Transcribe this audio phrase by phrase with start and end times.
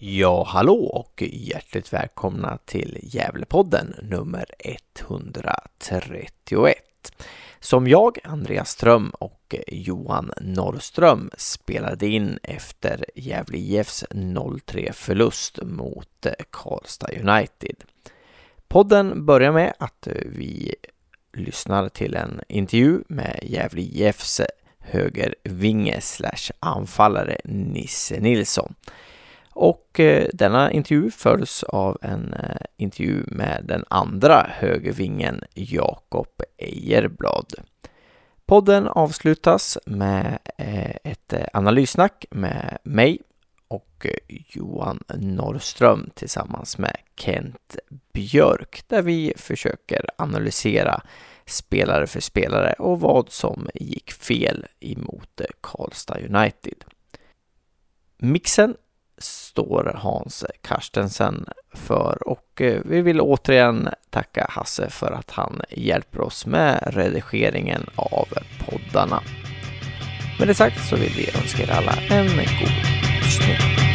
[0.00, 6.74] Ja, hallå och hjärtligt välkomna till Gävlepodden nummer 131.
[7.60, 16.26] Som jag, Andreas Ström och Johan Norrström spelade in efter Gävle IFs 0-3 förlust mot
[16.50, 17.76] Karlstad United.
[18.68, 20.74] Podden börjar med att vi
[21.32, 24.40] lyssnar till en intervju med Gävle IFs
[24.78, 28.74] högervinge slash anfallare Nisse Nilsson.
[29.58, 37.54] Och eh, denna intervju följs av en eh, intervju med den andra högervingen Jakob Ejerblad.
[38.46, 43.18] Podden avslutas med eh, ett analyssnack med mig
[43.68, 47.76] och Johan Norrström tillsammans med Kent
[48.12, 51.02] Björk där vi försöker analysera
[51.46, 56.84] spelare för spelare och vad som gick fel emot Karlstad United.
[58.18, 58.76] Mixen
[59.18, 66.20] står Hans Karstensen för och eh, vi vill återigen tacka Hasse för att han hjälper
[66.20, 68.28] oss med redigeringen av
[68.66, 69.22] poddarna.
[70.38, 72.70] Med det sagt så vill vi önska er alla en god
[73.22, 73.86] lyssning.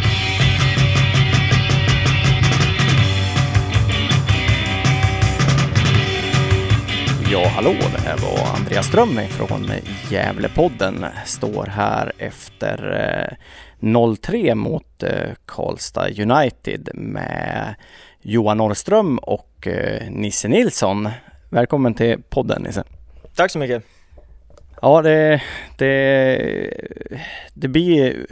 [7.31, 9.71] Ja, hallå, det här var Andreas Ström från
[10.09, 11.05] Gävlepodden.
[11.25, 13.37] Står här efter eh,
[13.81, 17.75] 0-3 mot eh, Karlstad United med
[18.21, 21.09] Johan Norrström och eh, Nisse Nilsson.
[21.49, 22.83] Välkommen till podden Nisse.
[23.35, 23.83] Tack så mycket.
[24.81, 25.41] Ja, det,
[25.77, 26.73] det,
[27.53, 28.25] det blir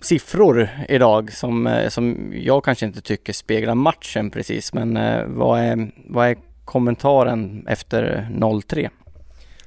[0.00, 4.72] siffror idag som, eh, som jag kanske inte tycker speglar matchen precis.
[4.72, 4.98] Men
[5.36, 8.90] vad är, vad är kommentaren efter 0-3?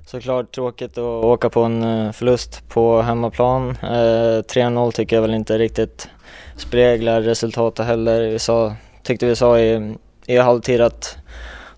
[0.05, 3.69] Såklart tråkigt att åka på en eh, förlust på hemmaplan.
[3.69, 6.09] Eh, 3-0 tycker jag väl inte riktigt
[6.57, 8.29] speglar resultatet heller.
[8.29, 11.17] Vi sa, tyckte vi sa i, i halvtid att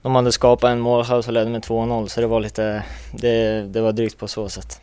[0.02, 3.82] de hade skapat en målchans och ledde med 2-0 så det var lite, det, det
[3.82, 4.82] var drygt på så sätt.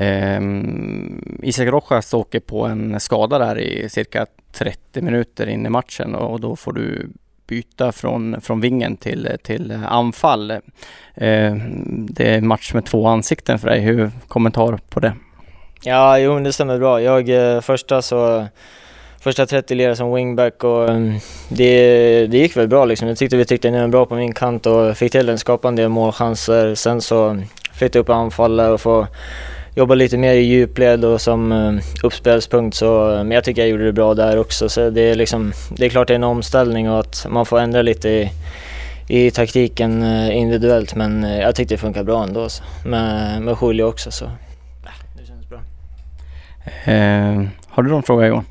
[0.00, 6.14] Um, Isak Rojas åker på en skada där i cirka 30 minuter in i matchen
[6.14, 7.08] och då får du
[7.46, 10.50] byta från, från vingen till, till anfall.
[10.50, 11.54] Eh,
[12.08, 13.80] det är en match med två ansikten för dig.
[13.80, 15.12] Hur kommentar på det?
[15.82, 17.02] Ja, jo det stämmer bra.
[17.02, 18.46] Jag eh, första så
[19.26, 21.18] Första 30 lirade som wingback och mm,
[21.48, 23.08] det, det gick väl bra liksom.
[23.08, 25.88] Jag tyckte vi tyckte ni var bra på min kant och fick till en skapande
[25.88, 26.74] målchanser.
[26.74, 27.42] Sen så
[27.72, 29.06] flyttade jag upp anfallet och få
[29.76, 33.84] jobba lite mer i djupled och som uh, uppspelspunkt så, men jag tycker jag gjorde
[33.84, 34.68] det bra där också.
[34.68, 37.60] Så det är liksom, det är klart det är en omställning och att man får
[37.60, 38.30] ändra lite i,
[39.08, 42.64] i taktiken uh, individuellt men jag tyckte det funkar bra ändå så.
[42.84, 44.30] Med, med Julio också så,
[45.18, 45.60] det känns bra.
[47.68, 48.44] har du någon fråga Johan?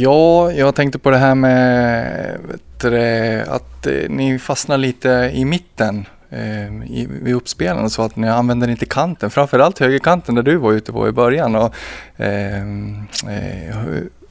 [0.00, 2.38] Ja, jag tänkte på det här med
[2.80, 8.28] du, att ni fastnar lite i mitten eh, Ehm, i, vid uppspelen så att ni
[8.28, 11.56] använder inte kanten, framförallt högerkanten där du var ute på i början.
[11.56, 11.74] Och,
[12.16, 13.76] ehm, eh,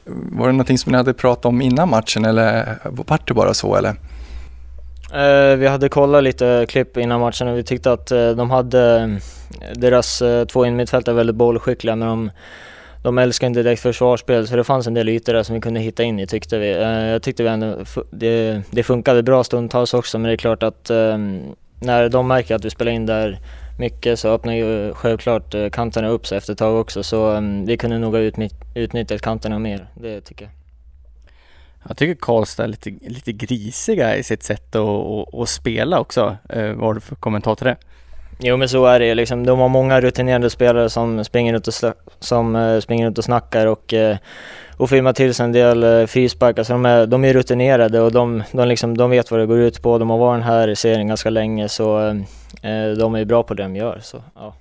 [0.06, 3.76] var det någonting som ni hade pratat om innan matchen eller var det bara så
[3.76, 3.96] eller?
[5.14, 8.96] Eh, vi hade kollat lite klipp innan matchen och vi tyckte att eh, de hade,
[9.62, 12.32] eh, deras eh, två innermittfältare är väldigt bollskickliga men de
[13.04, 15.80] de älskar inte direkt försvarsspel så det fanns en del ytor där som vi kunde
[15.80, 16.72] hitta in i tyckte vi.
[16.72, 17.78] Eh, jag tyckte vi ändå,
[18.12, 21.42] det, det funkade bra stundtals också men det är klart att ehm,
[21.82, 23.40] när de märker att vi spelar in där
[23.80, 27.30] mycket så öppnar ju eh, självklart eh, kanterna upp sig efter ett tag också så
[27.30, 28.22] mm, vi kunde nog ha
[28.76, 30.54] utnyttjat kanterna mer, det tycker jag.
[31.88, 36.38] Jag tycker Karlstad är lite, lite grisiga i sitt sätt att, att, att spela också.
[36.50, 37.78] Eh, vad har du för kommentar till det?
[38.44, 39.46] Jo men så är det liksom.
[39.46, 41.74] De har många rutinerade spelare som springer ut och,
[42.20, 44.16] som, uh, springer ut och snackar och, uh,
[44.78, 46.64] och filmar till sig en del uh, frisparkar.
[46.64, 49.60] Så de är, de är rutinerade och de, de, liksom, de vet vad det går
[49.60, 49.98] ut på.
[49.98, 52.00] De har varit här i serien ganska länge så
[52.98, 54.00] de är bra på det de gör.
[54.02, 54.56] Så, ja.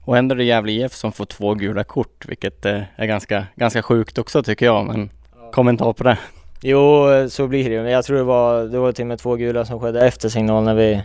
[0.00, 3.82] Och ändå är det Gävle IF som får två gula kort, vilket är ganska, ganska
[3.82, 4.86] sjukt också tycker jag.
[4.86, 5.50] Men ja.
[5.50, 6.18] kommentar på det?
[6.60, 7.90] Jo, så blir det.
[7.90, 10.64] Jag tror det var, det var till och med två gula som skedde efter signal
[10.64, 11.02] när vi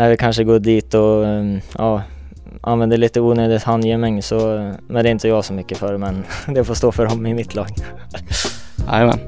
[0.00, 2.02] när vi kanske går dit och um, ja,
[2.60, 4.36] använder lite onödigt handgemäng så,
[4.88, 6.24] men det är inte jag så mycket för men
[6.54, 7.66] det får stå för dem i mitt lag.
[8.92, 9.18] Jajamän.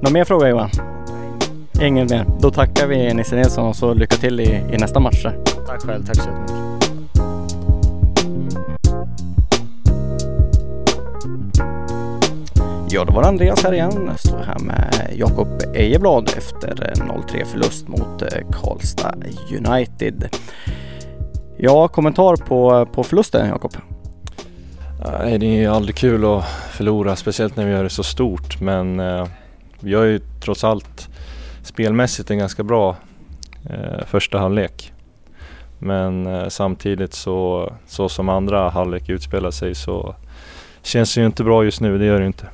[0.00, 0.70] Någon mer fråga Johan?
[1.82, 2.26] Ingen mer.
[2.40, 5.26] Då tackar vi Nisse Nilsson och så lycka till i, i nästa match.
[5.66, 6.75] Tack själv, tack så mycket.
[12.88, 14.04] Ja, då var det Andreas här igen.
[14.06, 19.14] Jag står här med Jakob Ejeblad efter eh, 0-3 förlust mot eh, Karlstad
[19.50, 20.28] United.
[21.58, 23.76] Ja, kommentar på, på förlusten Jakob?
[25.20, 28.60] Nej, det är aldrig kul att förlora, speciellt när vi gör det så stort.
[28.60, 29.26] Men eh,
[29.80, 31.08] vi har ju trots allt
[31.62, 32.96] spelmässigt en ganska bra
[33.70, 34.92] eh, första halvlek.
[35.78, 40.14] Men eh, samtidigt så, så som andra halvlek utspelar sig så
[40.82, 42.46] känns det ju inte bra just nu, det gör det inte.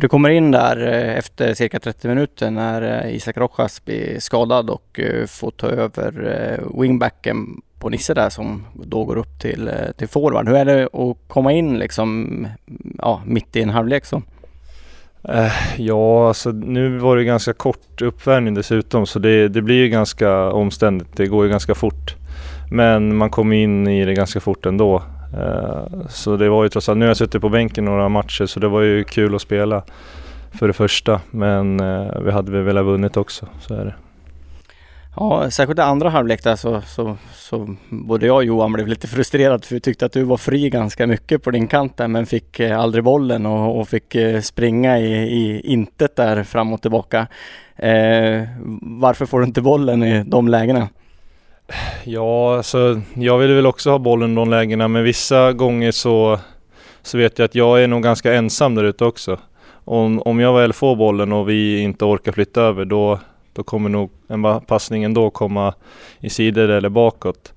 [0.00, 4.70] Du kommer in där eh, efter cirka 30 minuter när eh, Isak Rojas blir skadad
[4.70, 10.08] och eh, får ta över wingbacken på Nisse där som då går upp till, till
[10.08, 10.48] forward.
[10.48, 12.48] Hur är det att komma in liksom
[12.98, 14.22] ja, mitt i en halvlek så?
[15.76, 20.52] Ja, alltså nu var det ganska kort uppvärmning dessutom så det, det blir ju ganska
[20.52, 21.16] omständigt.
[21.16, 22.16] Det går ju ganska fort.
[22.70, 25.02] Men man kommer in i det ganska fort ändå.
[25.34, 28.46] Eh, så det var ju trots allt, nu har jag suttit på bänken några matcher
[28.46, 29.82] så det var ju kul att spela
[30.52, 31.20] för det första.
[31.30, 33.94] Men eh, vi hade väl velat vunnit också, så är det.
[35.16, 39.06] Ja, särskilt i andra halvlek där så, så, så både jag och Johan blev lite
[39.06, 42.26] frustrerade för vi tyckte att du var fri ganska mycket på din kant där men
[42.26, 47.26] fick eh, aldrig bollen och, och fick springa i, i intet där fram och tillbaka.
[47.76, 48.42] Eh,
[49.00, 50.88] varför får du inte bollen i de lägena?
[52.04, 56.38] Ja, alltså jag vill väl också ha bollen i de lägena men vissa gånger så,
[57.02, 59.38] så vet jag att jag är nog ganska ensam där ute också.
[59.84, 63.20] Om, om jag väl får bollen och vi inte orkar flytta över då,
[63.52, 65.74] då kommer nog en passning ändå komma
[66.20, 67.52] i sidor eller bakåt.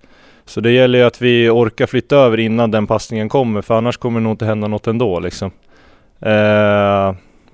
[0.46, 3.98] Så det gäller ju att vi orkar flytta över innan den passningen kommer för annars
[3.98, 5.52] kommer det nog inte hända något ändå liksom.
[6.20, 7.14] Eh,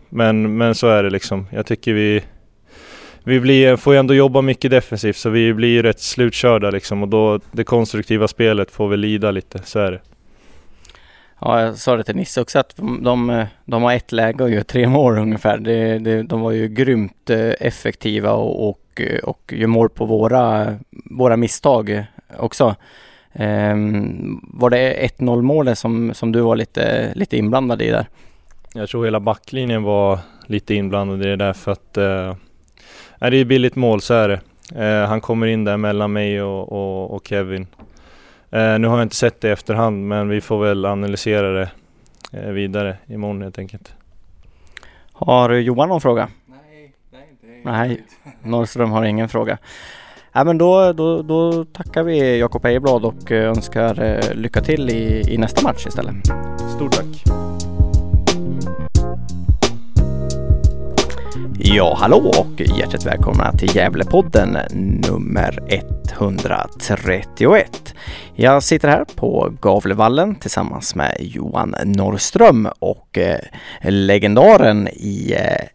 [0.10, 1.48] men, men så är det liksom.
[1.52, 2.24] Jag tycker vi
[3.26, 7.04] vi blir, får ju ändå jobba mycket defensivt så vi blir ju rätt slutkörda liksom
[7.04, 10.02] och då det konstruktiva spelet får väl lida lite, så är det.
[11.40, 14.64] Ja, jag sa det till Nisse också att de, de har ett läge och gör
[14.64, 15.58] tre mål ungefär.
[15.58, 20.76] Det, det, de var ju grymt eh, effektiva och, och, och gör mål på våra,
[21.12, 22.06] våra misstag
[22.38, 22.76] också.
[23.34, 28.06] Um, var det 1-0 målet som, som du var lite, lite inblandad i där?
[28.74, 32.36] Jag tror hela backlinjen var lite inblandad i det där för att uh,
[33.20, 34.40] Nej, det är billigt mål, så är det.
[34.86, 37.68] Eh, han kommer in där mellan mig och, och, och Kevin.
[38.52, 41.70] Eh, nu har jag inte sett det i efterhand, men vi får väl analysera det
[42.32, 43.94] eh, vidare imorgon helt enkelt.
[45.14, 46.28] Har Johan någon fråga?
[46.46, 48.04] Nej, nej, nej.
[48.44, 49.58] Norrström har ingen fråga.
[50.32, 55.34] Ja, men då, då, då tackar vi Jakob Ejeblad och önskar eh, lycka till i,
[55.34, 56.16] i nästa match istället.
[56.76, 57.45] Stort tack!
[61.68, 64.58] Ja, hallå och hjärtligt välkomna till Gävlepodden
[65.10, 67.96] nummer 131.
[68.36, 73.40] Jag sitter här på Gavlevallen tillsammans med Johan Norrström och eh,
[73.82, 75.66] legendaren i eh,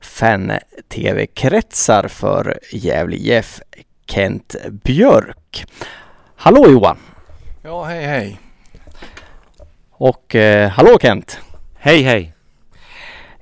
[0.00, 3.60] fan-tv-kretsar för Gävle IF,
[4.06, 5.66] Kent Björk.
[6.36, 6.98] Hallå Johan!
[7.62, 8.40] Ja, hej hej!
[9.90, 11.40] Och eh, hallå Kent!
[11.78, 12.34] Hej hej!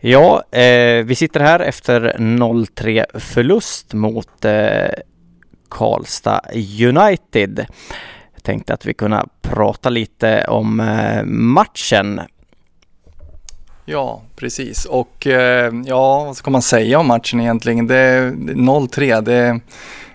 [0.09, 4.89] Ja, eh, vi sitter här efter 0-3 förlust mot eh,
[5.69, 6.41] Karlstad
[6.81, 7.67] United.
[8.35, 12.21] Jag tänkte att vi kunde prata lite om eh, matchen.
[13.85, 14.85] Ja, precis.
[14.85, 17.87] Och eh, ja, vad ska man säga om matchen egentligen?
[17.87, 19.61] Det 0-3, det,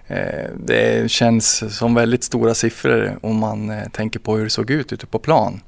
[0.07, 4.71] eh, det känns som väldigt stora siffror om man eh, tänker på hur det såg
[4.71, 5.61] ut ute på plan.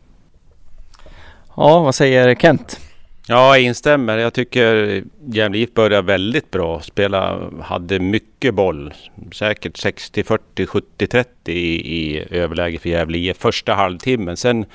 [1.56, 2.80] Ja, vad säger Kent?
[3.28, 4.18] Ja, jag instämmer.
[4.18, 6.82] Jag tycker Gävle IF började väldigt bra.
[6.82, 8.94] Spela, hade mycket boll.
[9.34, 10.40] Säkert 60-40,
[10.98, 14.38] 70-30 i, i överläge för Gävle IF första halvtimmen.
[14.38, 14.66] Sen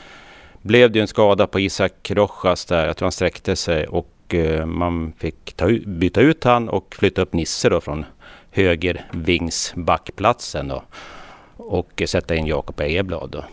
[0.62, 2.86] blev det en skada på Isak Rojas där.
[2.86, 7.22] Jag tror han sträckte sig och eh, man fick ta, byta ut han och flytta
[7.22, 8.04] upp Nisse då från
[8.50, 10.82] höger vingsbackplatsen då.
[11.56, 13.44] Och eh, sätta in Jakob Ejeblad då.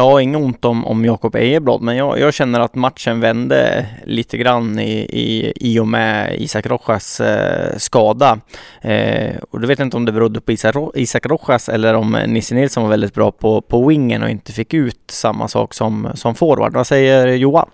[0.00, 4.36] Ja, inget ont om, om Jakob Ejeblad, men jag, jag, känner att matchen vände lite
[4.36, 8.40] grann i, i, i och med Isak Rojas eh, skada.
[8.80, 12.54] Eh, och du vet inte om det berodde på Isak, Isak Rojas eller om Nisse
[12.54, 16.34] Nilsson var väldigt bra på, på wingen och inte fick ut samma sak som, som
[16.34, 16.72] forward.
[16.72, 17.68] Vad säger Johan?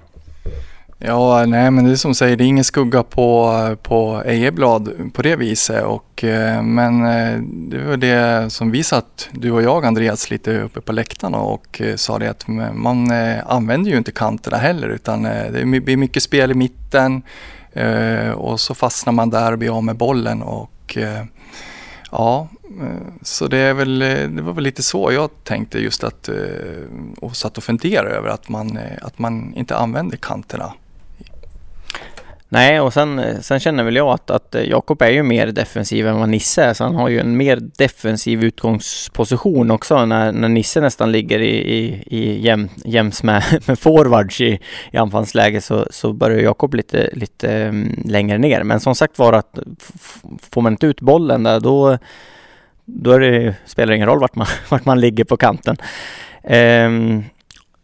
[0.98, 5.12] Ja, nej men det är som du säger, det är ingen skugga på, på Ejeblad
[5.14, 5.84] på det viset.
[5.84, 10.60] Och, eh, men eh, det var det som vi satt, du och jag Andreas, lite
[10.60, 13.10] uppe på läktarna och eh, sa det att man
[13.46, 17.22] använder ju inte kanterna heller utan det blir mycket spel i mitten
[18.34, 20.42] och så fastnar man där och blir av med bollen.
[20.42, 20.98] Och,
[22.10, 22.48] ja,
[23.22, 26.28] så det, är väl, det var väl lite så jag tänkte just att
[27.16, 30.72] och satt och funderade över att man, att man inte använder kanterna
[32.48, 36.18] Nej, och sen, sen känner väl jag att, att Jakob är ju mer defensiv än
[36.20, 40.80] vad Nisse är, så han har ju en mer defensiv utgångsposition också när, när Nisse
[40.80, 44.60] nästan ligger i, i, i jäm, jäms med, med forwards i,
[44.90, 48.62] i anfallsläge så, så börjar Jakob lite, lite mm, längre ner.
[48.62, 49.58] Men som sagt var att
[50.50, 51.98] får man inte ut bollen där då,
[52.84, 55.76] då är det, spelar det ingen roll vart man, vart man ligger på kanten.
[56.42, 57.24] Um,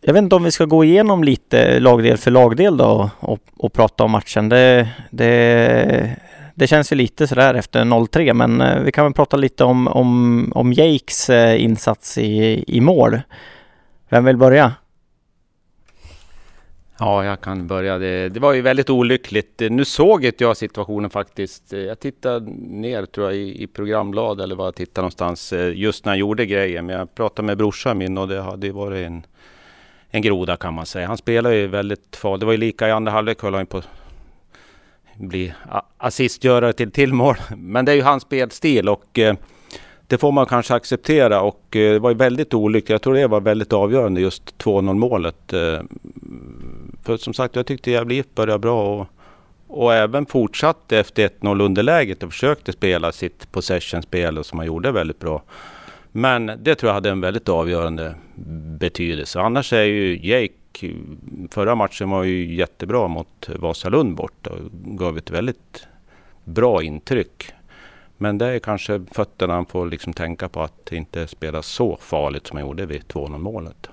[0.04, 3.72] jag vet inte om vi ska gå igenom lite lagdel för lagdel då och, och
[3.72, 4.48] prata om matchen.
[4.48, 6.16] Det, det,
[6.54, 9.88] det känns ju lite sådär efter 0-3 men eh, vi kan väl prata lite om,
[9.88, 13.20] om, om Jakes eh, insats i, i mål.
[14.08, 14.72] Vem vill börja?
[16.98, 17.98] Ja, jag kan börja.
[17.98, 19.62] Det, det var ju väldigt olyckligt.
[19.70, 21.72] Nu såg inte jag situationen faktiskt.
[21.72, 26.04] Jag tittade ner tror jag i, i programblad eller var jag tittade någonstans eh, just
[26.04, 26.86] när jag gjorde grejen.
[26.86, 29.22] Men jag pratade med brorsan min och det hade ju varit en
[30.14, 31.06] en groda kan man säga.
[31.06, 32.40] Han spelar ju väldigt farligt.
[32.40, 33.88] Det var ju lika i andra halvlek höll han på att
[35.14, 35.52] bli
[35.98, 37.36] assistgörare till till mål.
[37.56, 39.34] Men det är ju hans spelstil och eh,
[40.06, 42.90] det får man kanske acceptera och eh, det var ju väldigt olyckligt.
[42.90, 45.52] Jag tror det var väldigt avgörande just 2-0 målet.
[45.52, 45.80] Eh,
[47.02, 49.06] för som sagt, jag tyckte Gävle IF började bra och,
[49.66, 55.18] och även fortsatte efter 1-0 underläget och försökte spela sitt possession-spel som han gjorde väldigt
[55.18, 55.42] bra.
[56.12, 58.14] Men det tror jag hade en väldigt avgörande
[58.78, 59.40] betydelse.
[59.40, 60.94] Annars är ju Jake,
[61.50, 65.86] förra matchen var ju jättebra mot Vasalund borta och gav ett väldigt
[66.44, 67.52] bra intryck.
[68.18, 72.46] Men det är kanske fötterna han får liksom tänka på att inte spela så farligt
[72.46, 73.88] som han gjorde vid 2-0 målet.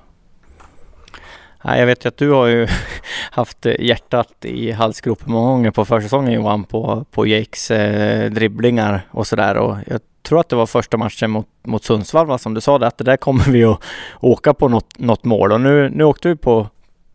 [1.64, 2.68] jag vet ju att du har ju
[3.32, 9.28] haft hjärtat i halsgropen många gånger på försäsongen Johan på, på Jakes eh, dribblingar och
[9.28, 12.62] sådär och jag tror att det var första matchen mot, mot Sundsvall va, som du
[12.62, 13.80] sa det, att det där kommer vi att
[14.20, 16.68] åka på något, något mål och nu, nu åkte vi på,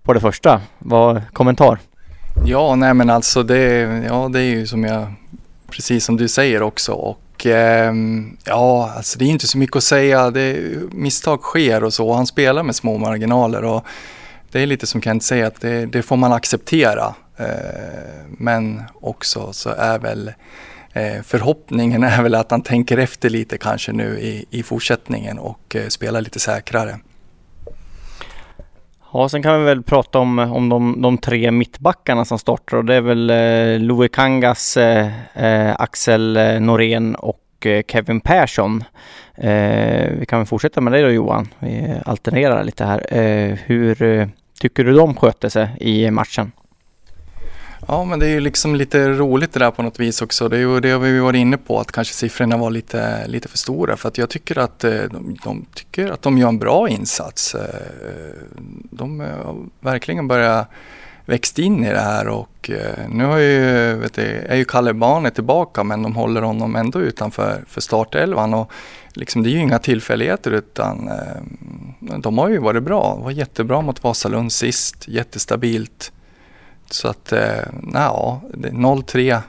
[0.03, 0.61] på det första.
[0.79, 1.79] Vad kommentar?
[2.47, 3.63] Ja, nej men alltså det,
[4.09, 5.07] ja, det är ju som jag,
[5.71, 7.93] precis som du säger också och eh,
[8.45, 10.31] ja, alltså det är inte så mycket att säga.
[10.31, 10.59] Det,
[10.91, 13.85] misstag sker och så han spelar med små marginaler och
[14.53, 17.15] det är lite som Kent säger att det, det får man acceptera.
[17.37, 17.47] Eh,
[18.29, 20.33] men också så är väl
[20.97, 25.77] Eh, förhoppningen är väl att han tänker efter lite kanske nu i, i fortsättningen och
[25.77, 26.99] eh, spelar lite säkrare.
[29.13, 32.77] Ja, sen kan vi väl prata om, eh, om de, de tre mittbackarna som startar
[32.77, 38.21] och det är väl eh, Louis Kangas, eh, eh Axel eh, Norén och eh, Kevin
[38.21, 38.85] Persson.
[39.35, 41.49] Eh, vi kan väl fortsätta med dig då Johan.
[41.59, 43.07] Vi alternerar lite här.
[43.67, 46.53] hur tycker du de sköter sig i matchen?
[47.89, 50.49] Ja, men det är ju liksom lite roligt det där på något vis också.
[50.49, 53.49] Det är ju det har vi varit inne på, att kanske siffrorna var lite, lite
[53.49, 53.97] för stora.
[53.97, 57.55] För att jag tycker att eh, de, de tycker att de gör en bra insats.
[57.55, 57.61] Eh,
[58.91, 60.69] de eh, har verkligen börjat
[61.27, 62.71] växt in i det här och
[63.09, 67.01] nu har ju, vet du, är ju Kalle Barnet tillbaka men de håller honom ändå
[67.01, 68.55] utanför för startelvan.
[68.55, 68.73] Och
[69.15, 71.11] liksom, det är ju inga tillfälligheter utan
[71.99, 73.15] de har ju varit bra.
[73.17, 76.13] Det var jättebra mot Vasalund sist, jättestabilt.
[76.91, 77.59] Så att, eh,
[77.93, 79.41] ja, 0-3.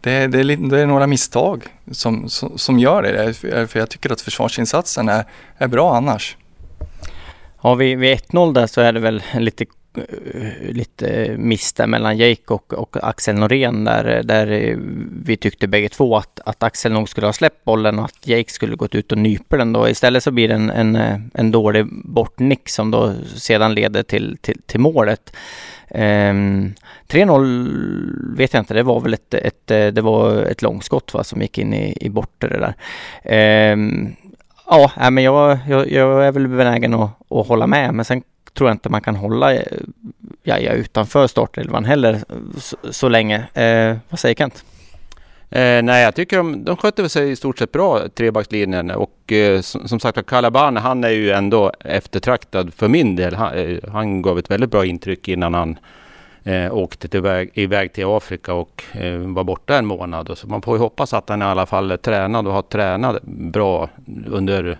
[0.00, 3.34] Det, det, är, det är några misstag som, som, som gör det.
[3.68, 5.24] För jag tycker att försvarsinsatsen är,
[5.58, 6.36] är bra annars.
[7.62, 9.64] Ja, vid, vid 1-0 där så är det väl lite
[9.98, 14.76] Eh, lite miss där mellan Jake och, och Axel Norén där, där
[15.24, 18.52] vi tyckte bägge två att, att Axel nog skulle ha släppt bollen och att Jake
[18.52, 19.88] skulle gått ut och nypa den då.
[19.88, 24.38] Istället så blir det en, en, eh, en dålig bortnick som då sedan leder till,
[24.40, 25.36] till, till målet.
[25.90, 26.74] Ehm, um,
[27.08, 31.24] 3-0 vet jag inte, det var väl ett, ett, eh, det var ett långskott va,
[31.24, 32.74] som gick in i, i bortre
[33.24, 33.72] där.
[33.72, 34.16] Um,
[34.66, 38.22] ja, men jag, jag, jag, är väl benägen att, att hålla med, men sen
[38.58, 39.62] tror jag inte man kan hålla eh,
[40.42, 43.46] Jaja utanför startelvan heller eh, så, så länge.
[43.54, 44.64] Eh, vad säger Kent?
[45.50, 48.90] Eh, nej, jag tycker de, de sköter sig i stort sett bra, trebackslinjen.
[48.90, 53.34] Och eh, som, som sagt Calabane, han är ju ändå eftertraktad för min del.
[53.34, 55.78] Han, eh, han gav ett väldigt bra intryck innan han
[56.44, 60.38] eh, åkte till väg, iväg till Afrika och eh, var borta en månad.
[60.38, 63.22] Så man får ju hoppas att han i alla fall är tränad och har tränat
[63.22, 63.88] bra
[64.26, 64.78] under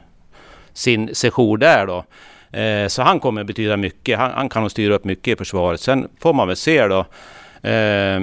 [0.73, 2.05] sin session där då.
[2.51, 4.19] Eh, så han kommer betyda mycket.
[4.19, 5.81] Han, han kan nog styra upp mycket i försvaret.
[5.81, 7.07] Sen får man väl se då.
[7.63, 8.17] Eh,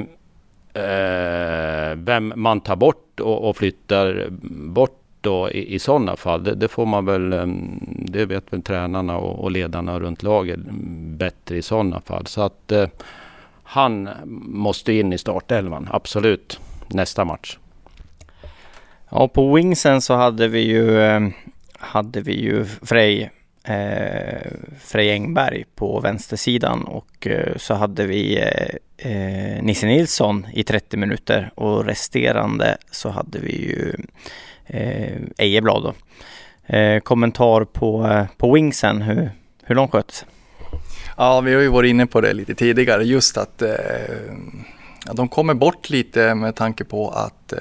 [0.83, 6.43] eh, vem man tar bort och, och flyttar bort då i, i sådana fall.
[6.43, 7.45] Det, det, får man väl, eh,
[7.87, 10.59] det vet väl tränarna och, och ledarna runt laget
[11.17, 12.27] bättre i sådana fall.
[12.27, 12.87] Så att eh,
[13.63, 14.09] han
[14.47, 17.57] måste in i startelvan, absolut, nästa match.
[19.09, 21.21] Ja, på wingsen så hade vi ju, eh,
[21.73, 23.31] hade vi ju Frej
[23.65, 30.63] eh, Frej Engberg på vänstersidan och eh, så hade vi eh, eh Nisse Nilsson i
[30.63, 33.93] 30 minuter och resterande så hade vi ju
[34.65, 35.93] eh, Ejeblad då.
[36.75, 39.31] Eh, kommentar på, eh, på wingsen, hur,
[39.63, 40.25] hur de sköts?
[41.17, 43.69] Ja, vi har ju varit inne på det lite tidigare, just att eh,
[45.05, 47.59] ja, de kommer bort lite med tanke på att, eh,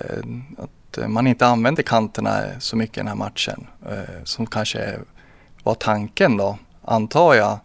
[0.59, 3.67] att man inte använder kanterna så mycket i den här matchen.
[3.87, 4.99] Eh, som kanske
[5.65, 7.59] var tanken då, antar jag.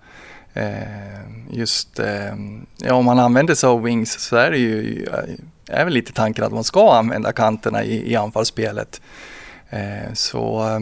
[0.54, 1.20] Eh,
[1.52, 2.36] just eh,
[2.78, 5.36] ja, om man använder sig av wings så är det ju eh,
[5.70, 9.02] är väl lite tanken att man ska använda kanterna i, i anfallsspelet.
[9.70, 10.80] Eh, så eh,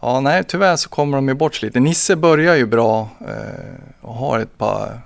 [0.00, 1.80] ja, nej, tyvärr så kommer de ju bort lite.
[1.80, 5.00] Nisse börjar ju bra eh, och har ett par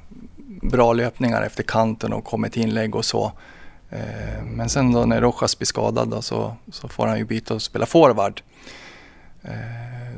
[0.62, 3.32] bra löpningar efter kanten och kommer till inlägg och så.
[4.44, 7.62] Men sen då när Rojas blir skadad då, så, så får han ju byta och
[7.62, 8.40] spela forward.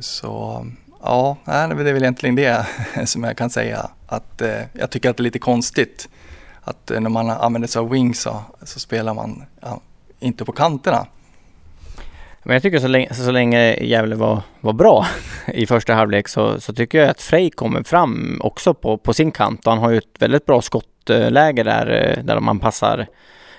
[0.01, 0.67] Så
[1.03, 2.67] ja, det är väl egentligen det
[3.05, 3.91] som jag kan säga.
[4.07, 6.09] Att eh, jag tycker att det är lite konstigt
[6.61, 9.81] att eh, när man använder sig av wings så, så spelar man ja,
[10.21, 11.07] inte på kanterna.
[12.43, 15.07] Men jag tycker så länge, så länge Gävle var, var bra
[15.47, 19.31] i första halvlek så, så tycker jag att Frej kommer fram också på, på sin
[19.31, 19.61] kant.
[19.65, 23.07] Han har ju ett väldigt bra skottläge där, eh, där man passar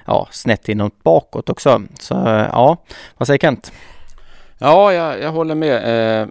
[0.06, 1.82] ja, snett inåt bakåt också.
[2.00, 2.14] Så
[2.52, 2.78] ja,
[3.18, 3.72] vad säger Kent?
[4.64, 6.22] Ja, jag, jag håller med.
[6.22, 6.28] Eh,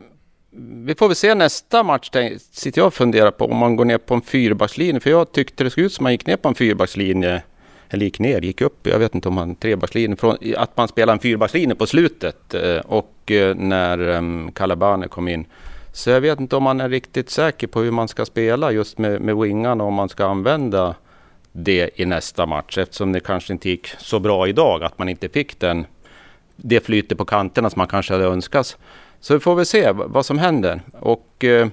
[0.84, 2.10] vi får väl se nästa match,
[2.52, 5.00] sitter jag och funderar på, om man går ner på en fyrbackslinje.
[5.00, 7.42] För jag tyckte det såg ut som man gick ner på en fyrbackslinje.
[7.88, 8.86] Eller gick ner, gick upp.
[8.86, 10.16] Jag vet inte om man trebackslinje.
[10.16, 12.54] Från, att man spelar en fyrbackslinje på slutet.
[12.54, 15.44] Eh, och eh, när ehm, Kalabane kom in.
[15.92, 18.98] Så jag vet inte om man är riktigt säker på hur man ska spela just
[18.98, 19.84] med, med wingarna.
[19.84, 20.94] Om man ska använda
[21.52, 22.78] det i nästa match.
[22.78, 24.84] Eftersom det kanske inte gick så bra idag.
[24.84, 25.86] Att man inte fick den
[26.62, 28.76] det flyter på kanterna som man kanske hade önskat.
[29.20, 30.80] Så vi får väl se vad som händer.
[31.00, 31.68] Och eh,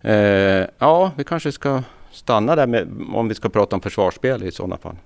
[0.00, 4.52] eh, ja, vi kanske ska stanna där med, om vi ska prata om försvarsspel i
[4.52, 4.96] sådana fall.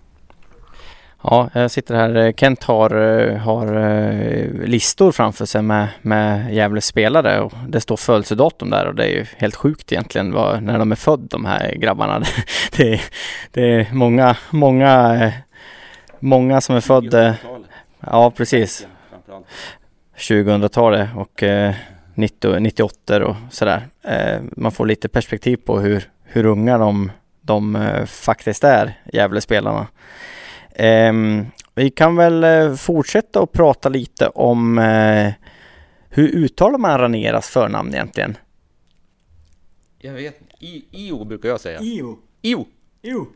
[1.23, 2.33] Ja, jag sitter här.
[2.33, 2.91] Kent har,
[3.37, 9.05] har listor framför sig med, med Gävles spelare och det står födelsedatum där och det
[9.05, 12.23] är ju helt sjukt egentligen vad, när de är födda de här grabbarna.
[12.77, 13.01] Det, är,
[13.51, 15.33] det är många, många,
[16.19, 17.35] många som är födda.
[18.01, 18.87] Ja, precis.
[20.17, 21.75] 2000-talet och eh,
[22.15, 23.89] 90, 98 och sådär.
[24.03, 27.11] Eh, man får lite perspektiv på hur, hur unga de,
[27.41, 29.87] de eh, faktiskt är, Gävlespelarna.
[30.71, 31.13] Eh,
[31.75, 35.33] vi kan väl eh, fortsätta och prata lite om eh,
[36.09, 38.37] hur uttalar man Raneras förnamn egentligen?
[39.99, 41.81] Jag vet I, Io brukar jag säga.
[41.81, 42.19] Io.
[42.43, 42.67] Io.
[43.03, 43.27] Io.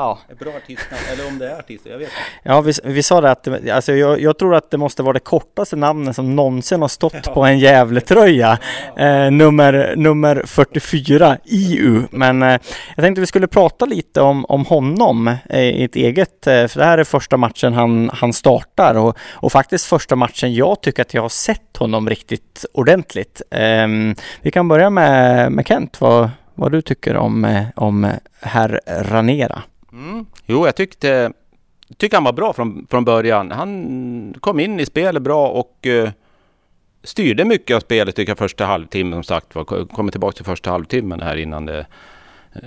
[0.00, 0.18] Ja.
[0.28, 2.18] Ett bra artistnamn, eller om det är artister, jag vet inte.
[2.42, 5.20] Ja, vi, vi sa det att alltså, jag, jag, tror att det måste vara det
[5.20, 7.34] kortaste namnet som någonsin har stått ja.
[7.34, 8.58] på en Gävletröja.
[8.96, 12.02] Eh, nummer, nummer 44, IU.
[12.10, 12.58] Men eh,
[12.96, 16.78] jag tänkte vi skulle prata lite om, om honom eh, i ett eget, eh, för
[16.78, 21.02] det här är första matchen han, han startar och, och faktiskt första matchen jag tycker
[21.02, 23.42] att jag har sett honom riktigt ordentligt.
[23.50, 28.80] Ehm, vi kan börja med, med Kent, vad, vad du tycker om, eh, om herr
[28.86, 29.62] Ranera.
[29.92, 30.26] Mm.
[30.46, 31.32] Jo, jag tyckte,
[31.96, 33.50] tyckte han var bra från, från början.
[33.50, 36.10] Han kom in i spelet bra och uh,
[37.02, 39.64] styrde mycket av spelet tycker jag första halvtimmen som sagt var.
[39.86, 41.86] Kommer tillbaka till första halvtimmen här innan det,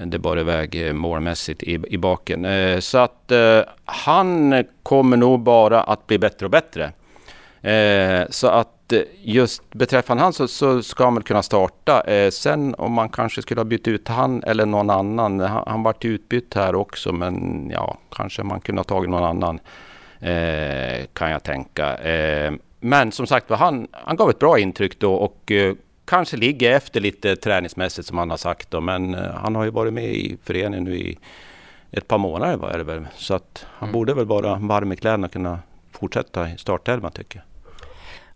[0.05, 2.45] det bar iväg eh, målmässigt i, i baken.
[2.45, 6.91] Uh, så att uh, han kommer nog bara att bli bättre och bättre.
[8.29, 8.72] så att
[9.22, 12.02] just beträffande han så, så, ska han väl kunna starta.
[12.02, 15.39] Eh, sen om man kanske skulle ha bytt ut han eller någon annan.
[15.39, 19.60] Han, han vart utbytt här också men ja, kanske man kunde ha tagit någon annan.
[20.19, 21.98] Eh, kan jag tänka.
[21.98, 26.72] Eh, men som sagt han, han gav ett bra intryck då och eh, kanske ligger
[26.72, 28.82] efter lite träningsmässigt som han har sagt då.
[28.82, 31.17] Men eh, han har ju varit med i föreningen nu i
[31.91, 33.08] ett par månader var det väl.
[33.15, 33.93] Så att han mm.
[33.93, 35.60] borde väl vara varm i kläderna och kunna
[35.91, 37.52] fortsätta i startelvan tycker jag.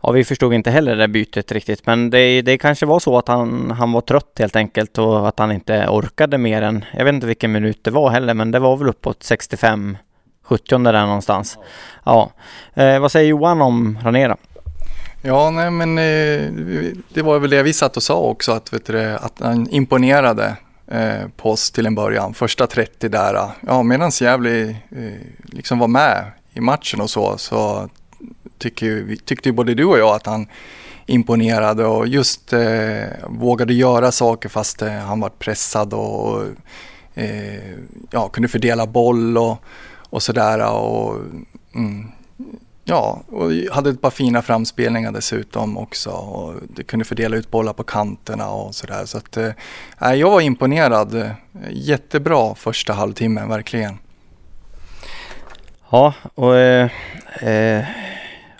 [0.07, 3.17] Ja, vi förstod inte heller det där bytet riktigt, men det, det kanske var så
[3.17, 7.05] att han, han var trött helt enkelt och att han inte orkade mer än, jag
[7.05, 9.97] vet inte vilken minut det var heller, men det var väl uppåt 65,
[10.43, 11.57] 70 där någonstans.
[12.03, 12.31] Ja,
[12.73, 14.37] eh, vad säger Johan om Ranera?
[15.21, 16.51] Ja, nej men eh,
[17.13, 20.55] det var väl det vi satt och sa också, att, vet du, att han imponerade
[20.87, 22.33] eh, på oss till en början.
[22.33, 24.75] Första 30 där, ja medan Gävle eh,
[25.43, 27.89] liksom var med i matchen och så, så
[28.57, 30.47] tycker, tyckte både du och jag att han
[31.05, 36.43] imponerade och just eh, vågade göra saker fast eh, han var pressad och
[37.13, 37.71] eh,
[38.11, 39.57] ja, kunde fördela boll och,
[40.09, 40.71] och sådär.
[40.73, 41.15] Och,
[41.75, 42.11] mm,
[42.89, 46.09] Ja, och hade ett par fina framspelningar dessutom också.
[46.09, 49.05] Och det kunde fördela ut bollar på kanterna och sådär.
[49.05, 49.51] Så att, eh,
[50.13, 51.31] jag var imponerad.
[51.69, 53.97] Jättebra första halvtimmen, verkligen.
[55.89, 56.89] Ja, och eh,
[57.41, 57.85] eh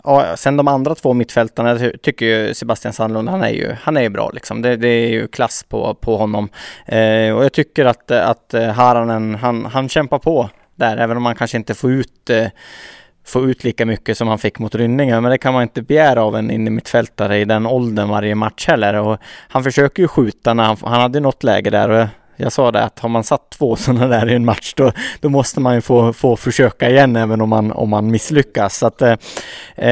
[0.08, 4.02] ja, sen de andra två mittfältarna tycker ju Sebastian Sandlund, han är ju, han är
[4.02, 4.62] ju bra liksom.
[4.62, 6.50] Det, det är ju klass på, på honom.
[6.86, 11.24] Eh, och jag tycker att, att eh, Haranen, han, han kämpar på där, även om
[11.24, 12.48] man kanske inte får ut eh,
[13.26, 15.22] få ut lika mycket som han fick mot Rynninge.
[15.22, 18.94] Men det kan man inte begära av en innermittfältare i den åldern varje match heller.
[18.94, 19.18] Och
[19.48, 22.10] han försöker ju skjuta när han, han hade något läge där.
[22.40, 25.30] Jag sa det att har man satt två sådana där i en match då, då
[25.30, 28.78] måste man ju få, få försöka igen även om man, om man misslyckas.
[28.78, 29.16] Så att, eh,
[29.76, 29.92] eh,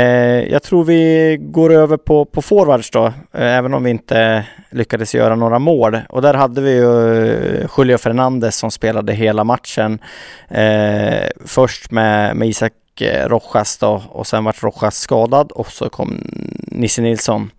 [0.51, 3.13] jag tror vi går över på, på forwards då, eh,
[3.57, 5.99] även om vi inte lyckades göra några mål.
[6.09, 9.99] Och där hade vi ju eh, Julio Fernandez som spelade hela matchen.
[10.47, 15.89] Eh, först med, med Isak eh, Rojas då och sen vart Rojas skadad och så
[15.89, 16.21] kom
[16.67, 17.51] Nisse Nilsson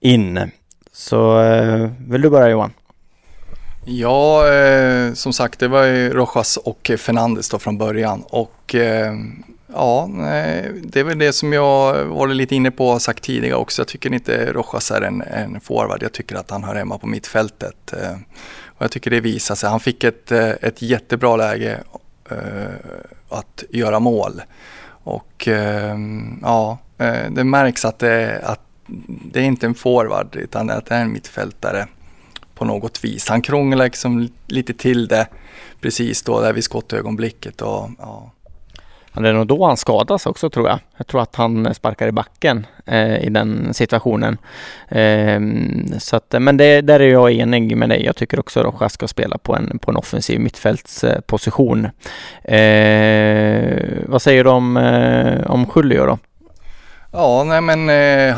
[0.00, 0.50] in.
[0.92, 2.72] Så eh, vill du börja Johan?
[3.84, 9.14] Ja, eh, som sagt det var ju Rojas och Fernandes då från början och eh,
[9.74, 10.08] ja,
[10.82, 13.80] det är väl det som jag varit lite inne på och sagt tidigare också.
[13.80, 16.02] Jag tycker inte Rojas är en, en forward.
[16.02, 17.92] Jag tycker att han hör hemma på mittfältet.
[17.92, 18.16] Eh,
[18.66, 19.70] och jag tycker det visar sig.
[19.70, 21.78] Han fick ett, eh, ett jättebra läge
[22.30, 22.36] eh,
[23.28, 24.42] att göra mål.
[25.04, 25.96] Och eh,
[26.42, 26.78] ja,
[27.30, 28.60] det märks att det, att
[29.32, 31.86] det är inte en forward utan att det är en mittfältare
[32.62, 33.28] på något vis.
[33.28, 35.26] Han krånglar liksom lite till det
[35.80, 37.62] precis då där vid skottögonblicket.
[37.62, 38.30] Och, ja.
[39.12, 40.78] Det är nog då han skadas också tror jag.
[40.96, 44.38] Jag tror att han sparkar i backen eh, i den situationen.
[44.88, 45.40] Eh,
[45.98, 48.04] så att, men det, där är jag enig med dig.
[48.04, 51.84] Jag tycker också att Rojas ska spela på en, på en offensiv mittfältsposition.
[52.44, 56.18] Eh, vad säger du om, eh, om Julio då?
[57.12, 58.34] Ja, nej men eh,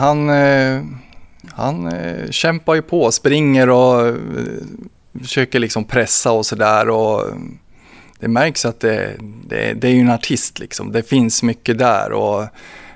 [1.57, 4.15] han, eh, kämpar ju på, springer och eh,
[5.21, 7.35] försöker liksom pressa och sådär eh,
[8.19, 10.93] det märks att det, det, det, är ju en artist liksom.
[10.93, 12.43] Det finns mycket där och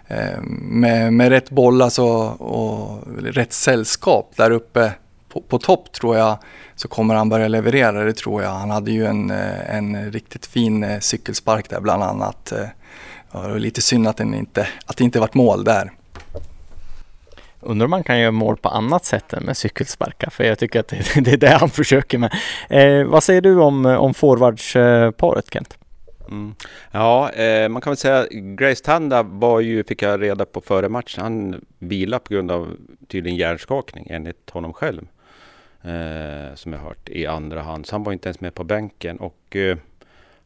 [0.06, 4.92] eh, med, med rätt bollar så, och rätt sällskap där uppe
[5.28, 6.38] på, på, topp tror jag
[6.76, 8.50] så kommer han börja leverera, det tror jag.
[8.50, 12.46] Han hade ju en, eh, en riktigt fin cykelspark där bland annat.
[12.46, 12.70] Det
[13.32, 15.92] var lite synd att, den inte, att det inte vart mål där.
[17.68, 20.80] Undrar om man kan göra mål på annat sätt än med cykelsparkar, för jag tycker
[20.80, 22.32] att det, det är det han försöker med.
[22.70, 25.78] Eh, vad säger du om, om forwardsparet Kent?
[26.28, 26.54] Mm.
[26.90, 30.88] Ja, eh, man kan väl säga Grace Tanda var ju, fick jag reda på före
[30.88, 32.76] matchen, han vilade på grund av
[33.08, 35.06] tydligen hjärnskakning enligt honom själv.
[35.82, 39.18] Eh, som jag hört i andra hand, så han var inte ens med på bänken.
[39.18, 39.76] Och eh,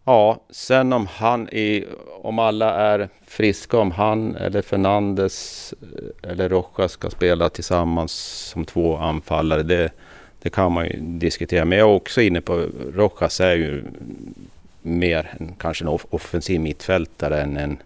[0.05, 1.85] Ja, sen om han är,
[2.23, 8.13] om alla är friska, om han eller Fernandes eh, eller Rojas ska spela tillsammans
[8.53, 9.91] som två anfallare, det,
[10.43, 11.65] det kan man ju diskutera.
[11.65, 13.85] Men jag är också inne på, Rojas är ju
[14.83, 17.77] mer en, kanske en offensiv mittfältare än en,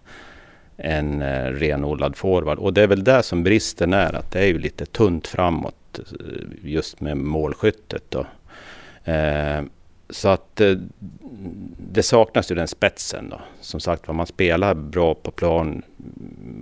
[0.77, 2.57] en eh, renodlad forward.
[2.57, 5.99] Och det är väl där som bristen är, att det är ju lite tunt framåt
[5.99, 6.05] eh,
[6.63, 8.03] just med målskyttet.
[8.09, 8.25] Då.
[10.09, 10.75] Så att eh,
[11.77, 13.41] det saknas ju den spetsen då.
[13.61, 15.81] Som sagt var, man spelar bra på plan.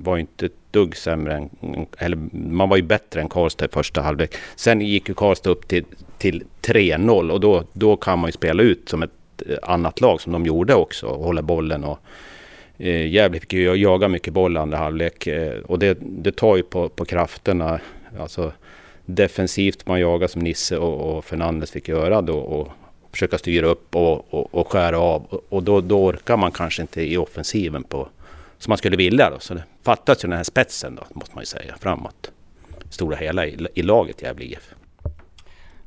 [0.03, 1.49] Var inte ett dugg sämre än...
[1.97, 4.35] Eller man var ju bättre än Karlstad i första halvlek.
[4.55, 5.85] Sen gick ju Karlstad upp till,
[6.17, 9.11] till 3-0 och då, då kan man ju spela ut som ett
[9.45, 11.07] eh, annat lag som de gjorde också.
[11.07, 11.99] Och hålla bollen och...
[12.77, 16.63] Eh, Gävle fick ju jaga mycket boll andra halvlek eh, och det, det tar ju
[16.63, 17.79] på, på krafterna.
[18.19, 18.51] Alltså
[19.05, 22.71] defensivt man jagar som Nisse och, och Fernandes fick göra då och,
[23.15, 25.41] försöka styra upp och, och, och skära av.
[25.49, 28.07] Och då, då orkar man kanske inte i offensiven på
[28.57, 29.29] som man skulle vilja.
[29.29, 29.39] Då.
[29.39, 32.31] Så det fattas ju den här spetsen då, måste man ju säga, framåt.
[32.89, 34.73] Stora hela i, i laget Gävle IF.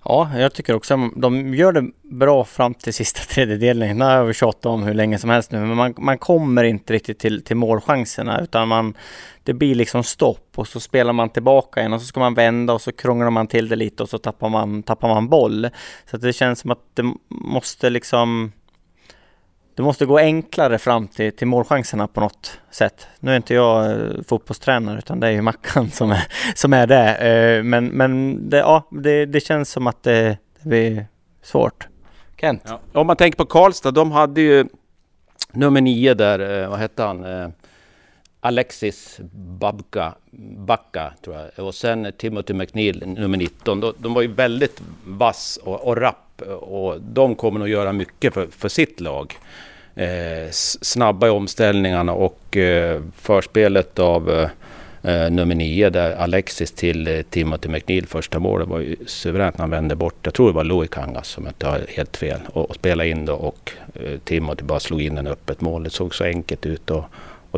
[0.05, 3.99] Ja, jag tycker också att de gör det bra fram till sista tredjedelen.
[3.99, 6.93] Det har vi tjatat om hur länge som helst nu, men man, man kommer inte
[6.93, 8.95] riktigt till, till målchanserna utan man,
[9.49, 12.73] det blir liksom stopp och så spelar man tillbaka igen och så ska man vända
[12.73, 15.69] och så krånglar man till det lite och så tappar man, tappar man boll.
[16.11, 18.53] Så det känns som att det måste liksom
[19.75, 23.07] det måste gå enklare fram till, till målchanserna på något sätt.
[23.21, 26.87] Nu är inte jag eh, fotbollstränare utan det är ju Mackan som är, som är
[26.87, 27.15] det.
[27.15, 31.07] Eh, men, men det, ja, det, det känns som att det, det blir
[31.43, 31.89] svårt.
[32.41, 32.63] Kent?
[32.67, 32.81] Ja.
[32.93, 34.67] Om man tänker på Karlstad, de hade ju
[35.53, 37.53] nummer nio där, eh, vad hette han?
[38.41, 40.15] Alexis Babka,
[40.57, 41.67] Backa tror jag.
[41.67, 43.81] Och sen Timothy McNeil, nummer 19.
[43.81, 48.35] De, de var ju väldigt vass och, och rapp och de kommer nog göra mycket
[48.35, 49.39] för, för sitt lag.
[49.95, 54.31] eh, snabba i omställningarna och eh, förspelet av
[55.03, 59.63] eh, nummer 9, där Alexis till eh, Timothy McNeil första målet var ju suveränt när
[59.63, 60.15] han vände bort.
[60.23, 63.25] Jag tror det var Louis Kangas som inte har helt fel och, och spela in
[63.27, 65.85] då och eh, Timothy bara slog in en öppet mål.
[65.85, 67.05] Det såg så enkelt ut och,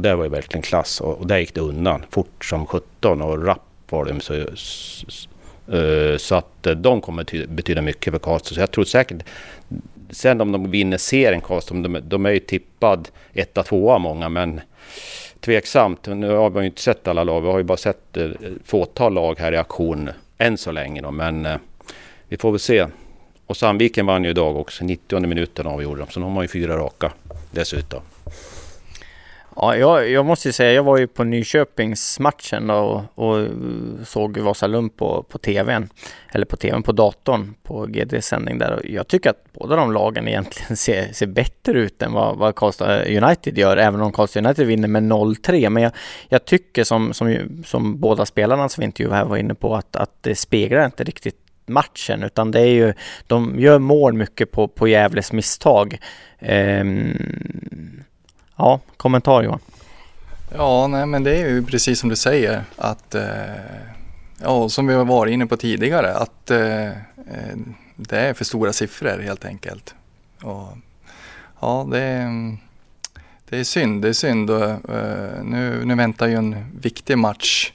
[0.01, 3.23] och det var ju verkligen klass och, och där gick det undan fort som 17
[3.23, 8.55] och rapp var de så, eh, så att eh, de kommer betyda mycket för Karlstad.
[8.55, 9.23] Så jag tror säkert
[10.11, 14.61] Sen om de vinner serien Karlstad, de, de är ju tippad etta, tvåa många men
[15.41, 16.07] tveksamt.
[16.07, 17.41] Nu har vi ju inte sett alla lag.
[17.41, 18.31] Vi har ju bara sett eh,
[18.65, 21.01] fåtal lag här i aktion än så länge.
[21.01, 21.11] Då.
[21.11, 21.57] Men eh,
[22.29, 22.87] vi får väl se.
[23.47, 24.85] Och Sandviken vann ju idag också.
[24.85, 26.11] 90 minuten avgjorde de.
[26.11, 27.13] Så de har ju fyra raka
[27.51, 28.01] dessutom.
[29.63, 33.47] Ja, jag, jag måste ju säga, jag var ju på Nyköpingsmatchen då och, och
[34.05, 35.89] såg Vasalund på, på tvn.
[36.33, 38.73] Eller på tvn, på datorn, på GDs sändning där.
[38.73, 42.55] Och jag tycker att båda de lagen egentligen ser, ser bättre ut än vad, vad
[42.55, 45.71] Karlstad eh, United gör, även om Karlstad United vinner med 0-3.
[45.71, 45.93] Men jag,
[46.29, 49.97] jag, tycker som, som, som båda spelarna som vi intervjuade här var inne på, att,
[49.97, 52.93] att det speglar inte riktigt matchen utan det är ju,
[53.27, 55.99] de gör mål mycket på, på Gävles misstag.
[56.41, 58.05] Um,
[58.61, 59.61] Ja, kommentar Johan?
[60.55, 63.25] Ja, nej men det är ju precis som du säger att eh,
[64.41, 67.57] ja, som vi har varit inne på tidigare att eh, eh,
[67.97, 69.95] det är för stora siffror helt enkelt.
[70.43, 70.69] Och,
[71.61, 72.57] ja, det är,
[73.49, 74.03] det är synd.
[74.03, 74.51] Det är synd.
[74.51, 77.73] Och, uh, nu, nu väntar ju en viktig match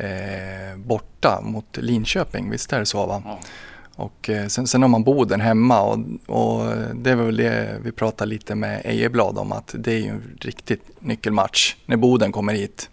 [0.00, 2.50] uh, borta mot Linköping.
[2.50, 3.06] Visst är det så?
[3.06, 3.22] Va?
[3.24, 3.38] Ja.
[3.98, 7.92] Och eh, sen, sen har man Boden hemma och, och, det är väl det vi
[7.92, 12.52] pratade lite med Ejeblad om att det är ju en riktigt nyckelmatch när Boden kommer
[12.52, 12.90] hit.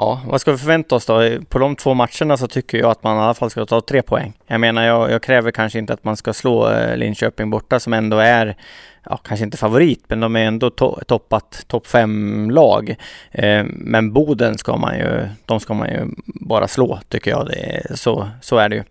[0.00, 1.38] Ja, vad ska vi förvänta oss då?
[1.48, 4.02] På de två matcherna så tycker jag att man i alla fall ska ta tre
[4.02, 4.32] poäng.
[4.46, 7.92] Jag menar, jag, jag kräver kanske inte att man ska slå eh, Linköping borta som
[7.92, 8.56] ändå är,
[9.04, 12.96] ja kanske inte favorit, men de är ändå to toppat topp fem lag.
[13.30, 17.46] Eh, men Boden ska man ju, de ska man ju bara slå tycker jag.
[17.46, 18.82] Det är, så, så är det ju.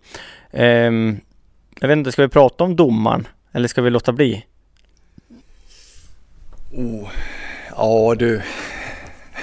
[0.52, 0.92] Eh,
[1.80, 4.44] jag vet inte, ska vi prata om domaren eller ska vi låta bli?
[6.72, 7.08] Oh.
[7.76, 8.42] Ja du,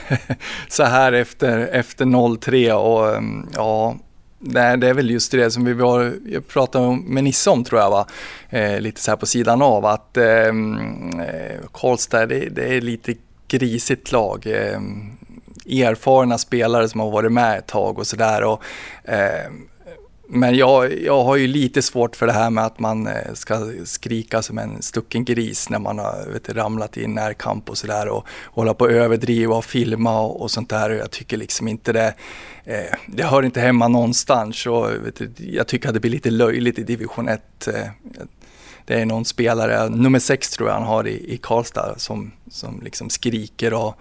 [0.68, 3.96] så här efter, efter 03 och mm, ja,
[4.48, 7.82] Nej, det är väl just det som vi var, jag pratade med Nisse om tror
[7.82, 8.08] jag va,
[8.50, 13.14] eh, lite så här på sidan av att ehm, eh, Karlstad det, det, är lite
[13.48, 14.48] grisigt lag.
[14.48, 14.80] Eh,
[15.84, 18.58] erfarna spelare som har varit med ett tag och sådär.
[19.04, 19.52] Eh,
[20.28, 23.72] men jag, jag har ju lite svårt för det här med att man eh, ska
[23.84, 28.08] skrika som en stucken gris när man har vet, ramlat i en närkamp och sådär
[28.08, 30.90] och hålla på att överdriva och filma och, och sånt där.
[30.90, 32.14] Och jag tycker liksom inte det,
[32.64, 34.66] eh, det hör inte hemma någonstans.
[34.66, 37.68] Och, vet, jag tycker att det blir lite löjligt i division 1.
[37.68, 37.74] Eh,
[38.86, 42.82] det är någon spelare, nummer 6 tror jag han har i, i Karlstad, som, som
[42.84, 44.00] liksom skriker och,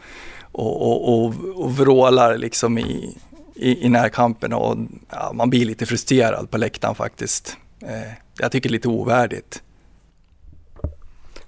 [0.52, 3.16] och, och, och, och vrålar liksom i,
[3.54, 4.76] i, i närkampen och
[5.10, 7.56] ja, man blir lite frustrerad på läktaren faktiskt.
[7.82, 9.62] Eh, jag tycker det är lite ovärdigt.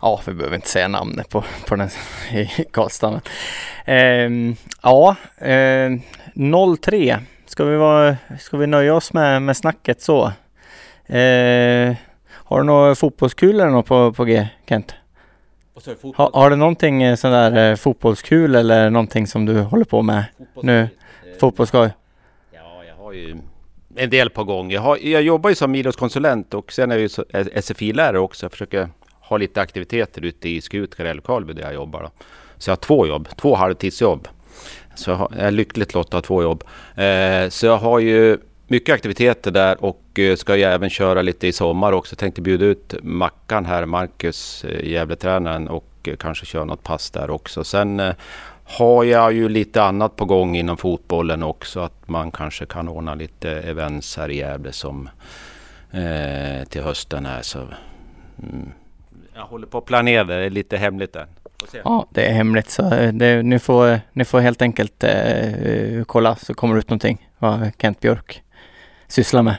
[0.00, 1.88] Ja, vi behöver inte säga namnet på, på den
[2.32, 3.20] i Karlstad.
[3.84, 4.30] Eh,
[4.82, 5.90] ja, eh,
[6.34, 7.18] 0-3.
[7.46, 10.32] Ska vi, vara, ska vi nöja oss med, med snacket så?
[11.06, 11.96] Eh,
[12.28, 14.94] har du några fotbollskulor på, på G, Kent?
[16.16, 20.02] Ha, har du någonting eh, sån där eh, fotbollskul eller någonting som du håller på
[20.02, 20.24] med
[20.62, 20.88] nu?
[21.40, 21.90] Fotbollsskoj?
[22.52, 23.36] Ja, jag har ju
[23.96, 24.70] en del på gång.
[24.70, 27.08] Jag, har, jag jobbar ju som idrottskonsulent och sen är jag ju
[27.60, 28.44] SFI-lärare eh, också.
[28.44, 28.88] Jag försöker
[29.20, 32.02] ha lite aktiviteter ute i Skutskär eller Älvkarleby där jag jobbar.
[32.02, 32.10] Då.
[32.58, 34.28] Så jag har två jobb, två halvtidsjobb.
[34.94, 36.64] Så jag, har, jag är lyckligt lottad två jobb.
[36.94, 41.46] Eh, så jag har ju mycket aktiviteter där och eh, ska ju även köra lite
[41.46, 42.12] i sommar också.
[42.12, 47.30] Jag tänkte bjuda ut Mackan här, Marcus, eh, Gävletränaren och kanske köra något pass där
[47.30, 47.64] också.
[47.64, 48.14] Sen eh,
[48.66, 51.80] har jag ju lite annat på gång inom fotbollen också.
[51.80, 55.08] Att man kanske kan ordna lite events här i Gävle som
[55.90, 57.42] eh, till hösten här.
[57.42, 58.72] Så, mm,
[59.34, 61.28] jag håller på att planera det, det är lite hemligt än.
[61.84, 66.36] Ja, det är hemligt så eh, det, ni, får, ni får helt enkelt eh, kolla
[66.36, 68.42] så kommer det ut någonting vad Kent Björk
[69.06, 69.56] sysslar med.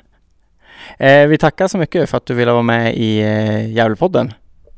[0.99, 4.33] Eh, vi tackar så mycket för att du ville vara med i eh, Gävlepodden.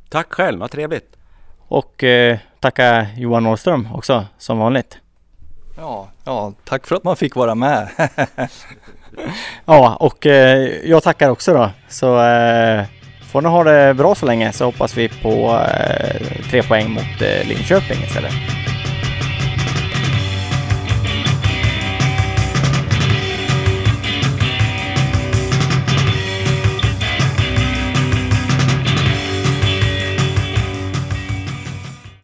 [0.10, 1.16] Tack själv, vad trevligt.
[1.58, 4.98] Och eh, tacka Johan Norrström också som vanligt.
[5.78, 7.90] Ja, ja, tack för att man fick vara med.
[9.66, 11.70] ja, och eh, jag tackar också då.
[11.88, 12.84] Så eh,
[13.32, 17.22] får ni ha det bra så länge så hoppas vi på eh, tre poäng mot
[17.22, 18.34] eh, Linköping istället.